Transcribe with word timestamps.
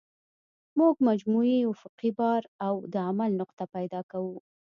موږ 0.79 0.95
مجموعي 1.09 1.59
افقي 1.73 2.09
بار 2.19 2.41
او 2.67 2.75
د 2.93 2.95
عمل 3.09 3.31
نقطه 3.41 3.63
پیدا 3.75 4.01
کوو 4.11 4.37